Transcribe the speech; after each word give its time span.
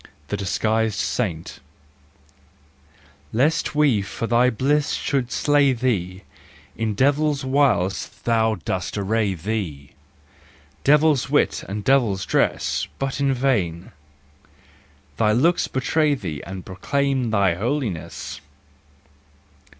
The 0.29 0.35
Disguised 0.37 0.97
Saint. 0.97 1.59
Lest 3.31 3.75
we 3.75 4.01
for 4.01 4.25
thy 4.25 4.49
bliss 4.49 4.93
should 4.93 5.31
slay 5.31 5.73
thee, 5.73 6.23
In 6.75 6.95
devil's 6.95 7.45
wiles 7.45 8.09
thou 8.23 8.55
dost 8.55 8.97
array 8.97 9.35
thee, 9.35 9.91
Devil's 10.83 11.29
wit 11.29 11.63
and 11.69 11.83
devil's 11.83 12.25
dress. 12.25 12.87
But 12.97 13.19
in 13.19 13.31
vain! 13.31 13.91
Thy 15.17 15.33
looks 15.33 15.67
betray 15.67 16.15
thee 16.15 16.41
And 16.47 16.65
proclaim 16.65 17.29
thy 17.29 17.53
holiness. 17.53 18.41